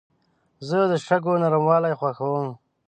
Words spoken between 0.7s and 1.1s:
د